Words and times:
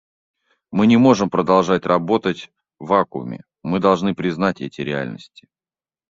Мы 0.71 0.87
не 0.87 0.97
можем 0.97 1.29
продолжать 1.29 1.85
работать 1.85 2.51
в 2.79 2.87
вакууме; 2.87 3.45
мы 3.61 3.79
должны 3.79 4.15
признать 4.15 4.59
эти 4.59 4.81
реальности. 4.81 5.47